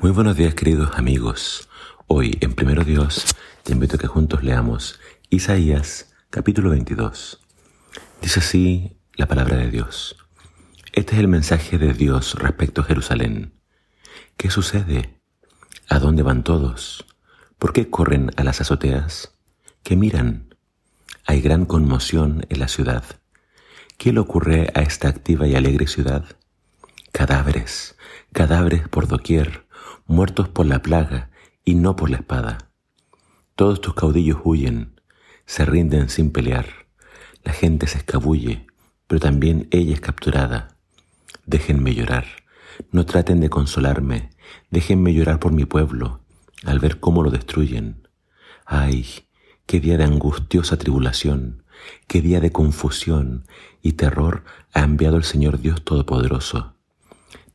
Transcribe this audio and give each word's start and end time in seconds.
Muy 0.00 0.12
buenos 0.12 0.36
días 0.36 0.54
queridos 0.54 0.96
amigos. 0.96 1.68
Hoy 2.06 2.38
en 2.40 2.54
Primero 2.54 2.84
Dios 2.84 3.34
te 3.64 3.72
invito 3.72 3.96
a 3.96 3.98
que 3.98 4.06
juntos 4.06 4.44
leamos 4.44 5.00
Isaías 5.28 6.14
capítulo 6.30 6.70
22. 6.70 7.40
Dice 8.22 8.38
así 8.38 8.96
la 9.16 9.26
palabra 9.26 9.56
de 9.56 9.72
Dios. 9.72 10.16
Este 10.92 11.14
es 11.14 11.18
el 11.18 11.26
mensaje 11.26 11.78
de 11.78 11.94
Dios 11.94 12.36
respecto 12.36 12.82
a 12.82 12.84
Jerusalén. 12.84 13.54
¿Qué 14.36 14.50
sucede? 14.50 15.20
¿A 15.88 15.98
dónde 15.98 16.22
van 16.22 16.44
todos? 16.44 17.04
¿Por 17.58 17.72
qué 17.72 17.90
corren 17.90 18.30
a 18.36 18.44
las 18.44 18.60
azoteas? 18.60 19.34
¿Qué 19.82 19.96
miran? 19.96 20.54
Hay 21.26 21.40
gran 21.40 21.66
conmoción 21.66 22.46
en 22.50 22.60
la 22.60 22.68
ciudad. 22.68 23.02
¿Qué 23.96 24.12
le 24.12 24.20
ocurre 24.20 24.70
a 24.76 24.82
esta 24.82 25.08
activa 25.08 25.48
y 25.48 25.56
alegre 25.56 25.88
ciudad? 25.88 26.24
Cadáveres, 27.10 27.96
cadáveres 28.32 28.86
por 28.86 29.08
doquier 29.08 29.66
muertos 30.08 30.48
por 30.48 30.64
la 30.64 30.80
plaga 30.80 31.30
y 31.66 31.74
no 31.74 31.94
por 31.94 32.08
la 32.08 32.16
espada. 32.16 32.70
Todos 33.54 33.82
tus 33.82 33.92
caudillos 33.92 34.38
huyen, 34.42 34.98
se 35.44 35.66
rinden 35.66 36.08
sin 36.08 36.32
pelear. 36.32 36.66
La 37.44 37.52
gente 37.52 37.86
se 37.86 37.98
escabulle, 37.98 38.66
pero 39.06 39.20
también 39.20 39.68
ella 39.70 39.92
es 39.92 40.00
capturada. 40.00 40.78
Déjenme 41.44 41.94
llorar, 41.94 42.24
no 42.90 43.04
traten 43.04 43.40
de 43.40 43.50
consolarme, 43.50 44.30
déjenme 44.70 45.12
llorar 45.12 45.40
por 45.40 45.52
mi 45.52 45.66
pueblo, 45.66 46.20
al 46.64 46.78
ver 46.78 47.00
cómo 47.00 47.22
lo 47.22 47.30
destruyen. 47.30 48.08
Ay, 48.64 49.04
qué 49.66 49.78
día 49.78 49.98
de 49.98 50.04
angustiosa 50.04 50.78
tribulación, 50.78 51.64
qué 52.06 52.22
día 52.22 52.40
de 52.40 52.50
confusión 52.50 53.44
y 53.82 53.92
terror 53.92 54.44
ha 54.72 54.80
enviado 54.80 55.18
el 55.18 55.24
Señor 55.24 55.60
Dios 55.60 55.84
Todopoderoso. 55.84 56.76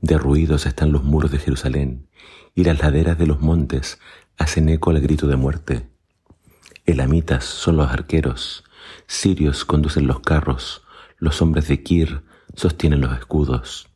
Derruidos 0.01 0.67
están 0.67 0.91
los 0.91 1.03
muros 1.03 1.31
de 1.31 1.39
Jerusalén 1.39 2.09
y 2.55 2.63
las 2.63 2.79
laderas 2.79 3.17
de 3.17 3.27
los 3.27 3.41
montes 3.41 3.99
hacen 4.37 4.69
eco 4.69 4.91
al 4.91 5.01
grito 5.01 5.27
de 5.27 5.35
muerte. 5.35 5.89
Elamitas 6.85 7.45
son 7.45 7.77
los 7.77 7.89
arqueros, 7.89 8.63
sirios 9.07 9.65
conducen 9.65 10.07
los 10.07 10.19
carros, 10.19 10.83
los 11.17 11.41
hombres 11.41 11.67
de 11.67 11.81
Kir 11.81 12.23
sostienen 12.55 13.01
los 13.01 13.17
escudos. 13.17 13.89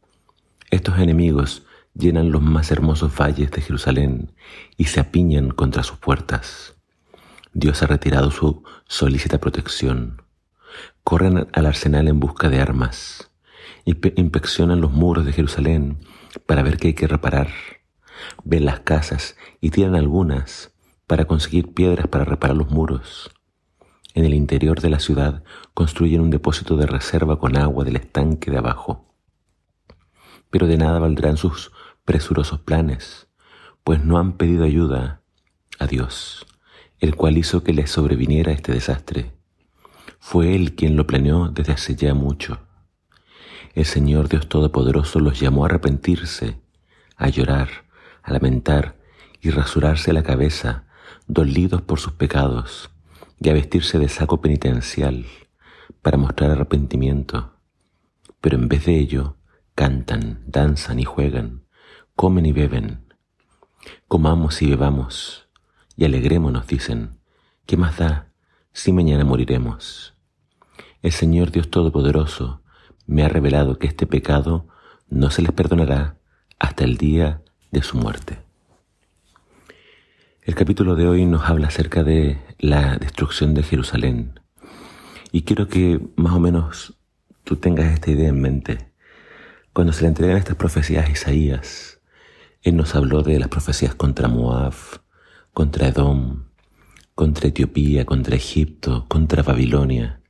Estos 0.71 0.97
enemigos 0.99 1.63
llenan 1.93 2.31
los 2.31 2.41
más 2.41 2.71
hermosos 2.71 3.11
valles 3.15 3.51
de 3.51 3.61
Jerusalén 3.61 4.31
y 4.77 4.85
se 4.85 4.99
apiñan 4.99 5.49
contra 5.49 5.83
sus 5.83 5.97
puertas. 5.97 6.75
Dios 7.53 7.81
ha 7.83 7.87
retirado 7.87 8.31
su 8.31 8.63
solícita 8.87 9.39
protección. 9.39 10.21
Corren 11.03 11.47
al 11.53 11.65
arsenal 11.65 12.07
en 12.07 12.19
busca 12.19 12.49
de 12.49 12.61
armas. 12.61 13.31
Inspeccionan 13.85 14.81
los 14.81 14.91
muros 14.91 15.25
de 15.25 15.33
Jerusalén 15.33 15.97
para 16.45 16.61
ver 16.61 16.77
qué 16.77 16.89
hay 16.89 16.93
que 16.93 17.07
reparar 17.07 17.47
ven 18.43 18.65
las 18.65 18.81
casas 18.81 19.35
y 19.61 19.71
tiran 19.71 19.95
algunas 19.95 20.73
para 21.07 21.25
conseguir 21.25 21.73
piedras 21.73 22.07
para 22.07 22.25
reparar 22.25 22.57
los 22.57 22.69
muros. 22.69 23.31
En 24.13 24.25
el 24.25 24.33
interior 24.33 24.81
de 24.81 24.89
la 24.89 24.99
ciudad 24.99 25.43
construyen 25.73 26.21
un 26.21 26.29
depósito 26.29 26.75
de 26.75 26.85
reserva 26.85 27.39
con 27.39 27.55
agua 27.55 27.85
del 27.85 27.95
estanque 27.95 28.51
de 28.51 28.57
abajo. 28.57 29.13
Pero 30.49 30.67
de 30.67 30.77
nada 30.77 30.99
valdrán 30.99 31.37
sus 31.37 31.71
presurosos 32.03 32.59
planes, 32.61 33.27
pues 33.83 34.03
no 34.03 34.17
han 34.17 34.37
pedido 34.37 34.63
ayuda 34.63 35.21
a 35.79 35.87
Dios, 35.87 36.45
el 36.99 37.15
cual 37.15 37.37
hizo 37.37 37.63
que 37.63 37.73
les 37.73 37.91
sobreviniera 37.91 38.51
este 38.51 38.71
desastre. 38.71 39.33
Fue 40.19 40.55
Él 40.55 40.75
quien 40.75 40.95
lo 40.95 41.05
planeó 41.05 41.49
desde 41.49 41.73
hace 41.73 41.95
ya 41.95 42.13
mucho. 42.13 42.59
El 43.75 43.85
Señor 43.85 44.29
Dios 44.29 44.49
Todopoderoso 44.49 45.19
los 45.19 45.39
llamó 45.39 45.63
a 45.63 45.67
arrepentirse, 45.67 46.59
a 47.15 47.29
llorar, 47.29 47.86
a 48.27 48.33
lamentar 48.33 48.97
y 49.41 49.51
rasurarse 49.51 50.11
la 50.11 50.21
cabeza, 50.21 50.83
dolidos 51.27 51.81
por 51.81 51.99
sus 51.99 52.11
pecados, 52.11 52.91
y 53.39 53.49
a 53.49 53.53
vestirse 53.53 53.99
de 53.99 54.09
saco 54.09 54.41
penitencial 54.41 55.25
para 56.01 56.17
mostrar 56.17 56.51
arrepentimiento. 56.51 57.53
Pero 58.41 58.57
en 58.57 58.67
vez 58.67 58.85
de 58.85 58.99
ello, 58.99 59.37
cantan, 59.75 60.43
danzan 60.45 60.99
y 60.99 61.05
juegan, 61.05 61.63
comen 62.15 62.45
y 62.45 62.51
beben. 62.51 63.05
Comamos 64.09 64.61
y 64.61 64.69
bebamos, 64.71 65.47
y 65.95 66.03
alegrémonos, 66.03 66.67
dicen. 66.67 67.19
¿Qué 67.65 67.77
más 67.77 67.97
da 67.97 68.33
si 68.73 68.91
mañana 68.91 69.23
moriremos? 69.23 70.15
El 71.01 71.13
Señor 71.13 71.51
Dios 71.51 71.69
Todopoderoso 71.69 72.61
me 73.05 73.23
ha 73.23 73.29
revelado 73.29 73.79
que 73.79 73.87
este 73.87 74.05
pecado 74.05 74.67
no 75.09 75.31
se 75.31 75.41
les 75.41 75.53
perdonará 75.53 76.17
hasta 76.59 76.83
el 76.83 76.97
día 76.97 77.43
de 77.71 77.81
su 77.83 77.97
muerte. 77.97 78.39
El 80.43 80.55
capítulo 80.55 80.95
de 80.95 81.07
hoy 81.07 81.25
nos 81.25 81.43
habla 81.49 81.67
acerca 81.67 82.03
de 82.03 82.39
la 82.59 82.97
destrucción 82.97 83.53
de 83.53 83.63
Jerusalén 83.63 84.39
y 85.31 85.41
quiero 85.43 85.67
que 85.67 85.99
más 86.15 86.33
o 86.33 86.39
menos 86.39 86.97
tú 87.43 87.57
tengas 87.57 87.93
esta 87.93 88.11
idea 88.11 88.29
en 88.29 88.41
mente. 88.41 88.91
Cuando 89.73 89.93
se 89.93 90.03
le 90.03 90.07
entregan 90.07 90.37
estas 90.37 90.55
profecías 90.55 91.05
a 91.05 91.11
Isaías, 91.11 91.99
él 92.61 92.77
nos 92.77 92.95
habló 92.95 93.23
de 93.23 93.39
las 93.39 93.49
profecías 93.49 93.93
contra 93.93 94.27
Moab, 94.27 94.73
contra 95.53 95.87
Edom, 95.87 96.45
contra 97.13 97.49
Etiopía, 97.49 98.05
contra 98.05 98.35
Egipto, 98.35 99.05
contra 99.07 99.43
Babilonia. 99.43 100.21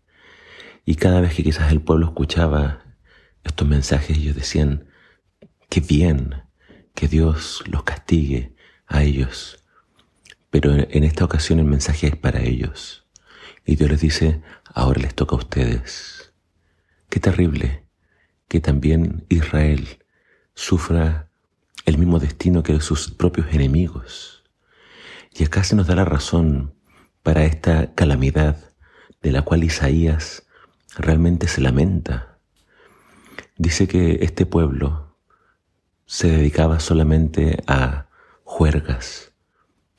Y 0.86 0.96
cada 0.96 1.22
vez 1.22 1.36
que 1.36 1.44
quizás 1.44 1.72
el 1.72 1.82
pueblo 1.82 2.08
escuchaba 2.08 2.82
estos 3.44 3.68
mensajes, 3.68 4.18
ellos 4.18 4.36
decían, 4.36 4.88
qué 5.70 5.80
bien, 5.80 6.47
que 6.98 7.08
Dios 7.08 7.64
los 7.68 7.84
castigue 7.84 8.56
a 8.88 9.04
ellos. 9.04 9.64
Pero 10.50 10.74
en 10.74 11.04
esta 11.04 11.26
ocasión 11.26 11.60
el 11.60 11.66
mensaje 11.66 12.08
es 12.08 12.16
para 12.16 12.42
ellos. 12.42 13.06
Y 13.66 13.76
Dios 13.76 13.92
les 13.92 14.02
dice, 14.02 14.42
ahora 14.74 15.00
les 15.02 15.14
toca 15.14 15.36
a 15.36 15.38
ustedes. 15.38 16.34
Qué 17.08 17.20
terrible 17.20 17.84
que 18.48 18.62
también 18.62 19.28
Israel 19.30 20.04
sufra 20.56 21.30
el 21.86 22.00
mismo 22.00 22.18
destino 22.18 22.64
que 22.64 22.80
sus 22.80 23.12
propios 23.12 23.54
enemigos. 23.54 24.44
Y 25.32 25.44
acá 25.44 25.64
se 25.64 25.76
nos 25.76 25.86
da 25.86 25.94
la 25.94 26.06
razón 26.06 26.74
para 27.22 27.46
esta 27.46 27.94
calamidad 27.94 28.58
de 29.22 29.32
la 29.32 29.44
cual 29.44 29.64
Isaías 29.64 30.48
realmente 30.96 31.48
se 31.48 31.62
lamenta. 31.62 32.40
Dice 33.56 33.88
que 33.88 34.18
este 34.24 34.48
pueblo 34.48 35.07
se 36.08 36.30
dedicaba 36.30 36.80
solamente 36.80 37.62
a 37.68 38.08
juergas, 38.46 39.34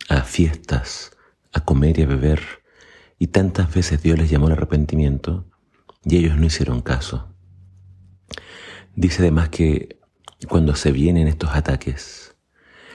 a 0.09 0.23
fiestas, 0.23 1.13
a 1.53 1.61
comer 1.61 1.99
y 1.99 2.03
a 2.03 2.07
beber, 2.07 2.41
y 3.19 3.29
tantas 3.29 3.73
veces 3.73 4.03
Dios 4.03 4.19
les 4.19 4.31
llamó 4.31 4.47
al 4.47 4.53
arrepentimiento 4.53 5.45
y 6.05 6.17
ellos 6.17 6.37
no 6.39 6.47
hicieron 6.47 6.81
caso. 6.81 7.35
Dice 8.97 9.21
además 9.21 9.51
que 9.51 10.01
cuando 10.49 10.75
se 10.77 10.93
vienen 10.93 11.29
estos 11.29 11.51
ataques, 11.51 12.35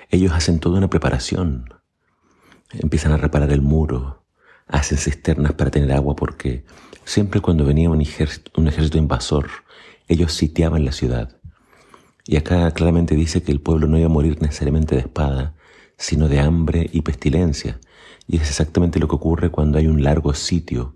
ellos 0.10 0.32
hacen 0.34 0.60
toda 0.60 0.80
una 0.80 0.90
preparación. 0.90 1.70
Empiezan 2.72 3.12
a 3.12 3.18
reparar 3.18 3.52
el 3.52 3.62
muro, 3.62 4.26
hacen 4.66 4.98
cisternas 4.98 5.54
para 5.54 5.70
tener 5.70 5.92
agua 5.92 6.16
porque 6.16 6.66
siempre 7.06 7.42
cuando 7.42 7.64
venía 7.64 7.92
un 7.92 8.02
ejército, 8.02 8.52
un 8.60 8.68
ejército 8.68 8.98
invasor, 8.98 9.50
ellos 10.08 10.34
sitiaban 10.34 10.84
la 10.84 10.92
ciudad 10.94 11.43
y 12.26 12.38
acá 12.38 12.72
claramente 12.72 13.16
dice 13.16 13.44
que 13.44 13.52
el 13.52 13.60
pueblo 13.60 13.88
no 13.88 13.98
iba 13.98 14.08
a 14.08 14.10
morir 14.10 14.42
necesariamente 14.42 14.96
de 14.96 15.02
espada, 15.02 15.56
sino 15.98 16.30
de 16.30 16.40
hambre 16.40 16.90
y 16.92 17.02
pestilencia. 17.02 17.80
Y 18.28 18.38
es 18.38 18.50
exactamente 18.50 19.00
lo 19.00 19.08
que 19.08 19.16
ocurre 19.16 19.52
cuando 19.52 19.78
hay 19.78 19.88
un 19.88 20.04
largo 20.04 20.34
sitio 20.34 20.96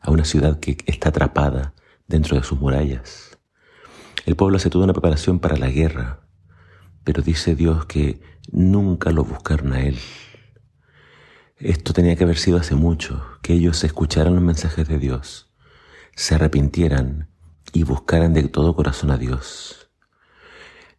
a 0.00 0.10
una 0.10 0.24
ciudad 0.24 0.60
que 0.60 0.76
está 0.86 1.08
atrapada 1.08 1.74
dentro 2.06 2.36
de 2.36 2.42
sus 2.42 2.60
murallas. 2.60 3.38
El 4.26 4.36
pueblo 4.36 4.56
hace 4.56 4.70
toda 4.70 4.84
una 4.84 4.92
preparación 4.92 5.38
para 5.38 5.56
la 5.56 5.70
guerra, 5.70 6.20
pero 7.04 7.22
dice 7.22 7.54
Dios 7.54 7.86
que 7.86 8.20
nunca 8.50 9.10
lo 9.12 9.24
buscaron 9.24 9.72
a 9.72 9.82
Él. 9.82 9.98
Esto 11.58 11.94
tenía 11.94 12.16
que 12.16 12.24
haber 12.24 12.36
sido 12.36 12.58
hace 12.58 12.74
mucho, 12.74 13.24
que 13.40 13.54
ellos 13.54 13.82
escucharan 13.82 14.34
los 14.34 14.44
mensajes 14.44 14.86
de 14.86 14.98
Dios, 14.98 15.50
se 16.14 16.34
arrepintieran 16.34 17.30
y 17.72 17.84
buscaran 17.84 18.34
de 18.34 18.42
todo 18.48 18.76
corazón 18.76 19.10
a 19.10 19.16
Dios. 19.16 19.85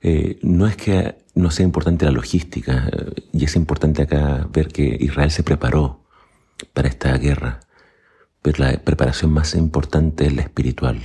Eh, 0.02 0.40
no 0.44 0.68
es 0.68 0.78
que 0.78 1.18
no 1.34 1.52
sea 1.52 1.66
importante 1.66 2.06
la 2.06 2.12
logística, 2.12 2.90
y 3.32 3.46
es 3.46 3.56
importante 3.56 4.04
acá 4.04 4.48
ver 4.52 4.68
que 4.68 4.98
Israel 5.00 5.32
se 5.32 5.44
preparó 5.44 6.06
para 6.74 6.88
esta 6.88 7.18
guerra, 7.18 7.60
pero 8.42 8.64
la 8.64 8.78
preparación 8.84 9.32
más 9.32 9.56
importante 9.56 10.26
es 10.28 10.36
la 10.36 10.42
espiritual, 10.44 11.02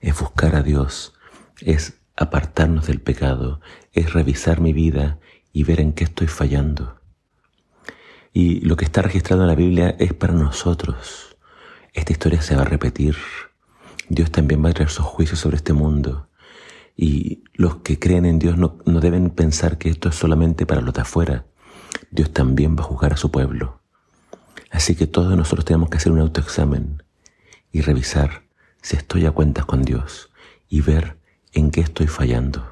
es 0.00 0.18
buscar 0.18 0.56
a 0.56 0.62
Dios, 0.62 1.14
es 1.60 2.00
apartarnos 2.16 2.86
del 2.86 3.00
pecado, 3.00 3.60
es 3.92 4.12
revisar 4.12 4.60
mi 4.60 4.72
vida 4.72 5.18
y 5.52 5.64
ver 5.64 5.80
en 5.80 5.92
qué 5.92 6.04
estoy 6.04 6.26
fallando. 6.26 7.00
Y 8.32 8.60
lo 8.60 8.76
que 8.76 8.84
está 8.84 9.02
registrado 9.02 9.42
en 9.42 9.48
la 9.48 9.54
Biblia 9.54 9.94
es 9.98 10.12
para 10.12 10.32
nosotros. 10.32 11.36
Esta 11.92 12.12
historia 12.12 12.42
se 12.42 12.56
va 12.56 12.62
a 12.62 12.66
repetir. 12.66 13.16
Dios 14.08 14.32
también 14.32 14.64
va 14.64 14.70
a 14.70 14.74
traer 14.74 14.90
sus 14.90 15.04
juicios 15.04 15.38
sobre 15.38 15.56
este 15.56 15.72
mundo 15.72 16.28
Y 16.96 17.44
los 17.54 17.76
que 17.76 17.98
creen 17.98 18.24
en 18.24 18.38
Dios 18.38 18.56
no, 18.56 18.78
no 18.84 19.00
deben 19.00 19.30
pensar 19.30 19.78
que 19.78 19.88
esto 19.88 20.08
es 20.08 20.14
solamente 20.14 20.66
para 20.66 20.80
los 20.80 20.94
de 20.94 21.02
afuera. 21.02 21.46
Dios 22.10 22.32
también 22.32 22.76
va 22.76 22.80
a 22.80 22.86
juzgar 22.86 23.12
a 23.12 23.16
su 23.16 23.30
pueblo. 23.30 23.80
Así 24.70 24.94
que 24.94 25.06
todos 25.06 25.36
nosotros 25.36 25.64
tenemos 25.64 25.88
que 25.90 25.98
hacer 25.98 26.12
un 26.12 26.20
autoexamen 26.20 27.02
y 27.70 27.80
revisar 27.80 28.44
si 28.82 28.96
estoy 28.96 29.26
a 29.26 29.30
cuentas 29.30 29.64
con 29.64 29.82
Dios 29.82 30.30
y 30.68 30.80
ver 30.80 31.18
en 31.52 31.70
qué 31.70 31.80
estoy 31.80 32.06
fallando. 32.06 32.70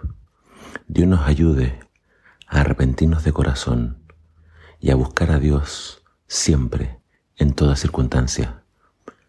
Dios 0.89 1.09
nos 1.09 1.27
ayude 1.27 1.81
a 2.47 2.61
arrepentirnos 2.61 3.25
de 3.25 3.33
corazón 3.33 4.03
y 4.81 4.91
a 4.91 4.95
buscar 4.97 5.31
a 5.31 5.39
Dios 5.39 6.03
siempre, 6.27 6.99
en 7.37 7.55
toda 7.55 7.77
circunstancia. 7.77 8.63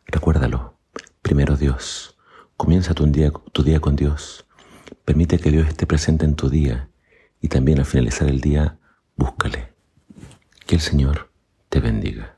Recuérdalo, 0.07 0.77
primero 1.21 1.57
Dios. 1.57 2.17
Comienza 2.57 2.93
tu 2.93 3.05
día, 3.05 3.31
tu 3.51 3.63
día 3.63 3.79
con 3.79 3.95
Dios. 3.95 4.45
Permite 5.05 5.39
que 5.39 5.51
Dios 5.51 5.67
esté 5.67 5.85
presente 5.85 6.25
en 6.25 6.35
tu 6.35 6.49
día 6.49 6.89
y 7.41 7.49
también 7.49 7.79
al 7.79 7.85
finalizar 7.85 8.29
el 8.29 8.41
día, 8.41 8.77
búscale. 9.15 9.73
Que 10.65 10.75
el 10.75 10.81
Señor 10.81 11.29
te 11.69 11.79
bendiga. 11.79 12.32